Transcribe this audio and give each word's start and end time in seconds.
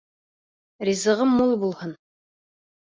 Ризығы 0.89 1.29
мул 1.37 1.55
булһын! 1.67 1.97